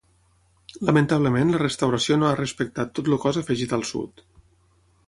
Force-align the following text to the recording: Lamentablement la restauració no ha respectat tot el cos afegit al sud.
Lamentablement 0.87 1.53
la 1.55 1.61
restauració 1.63 2.17
no 2.23 2.29
ha 2.31 2.35
respectat 2.41 2.97
tot 3.01 3.13
el 3.13 3.21
cos 3.27 3.43
afegit 3.45 3.79
al 3.81 3.87
sud. 3.93 4.27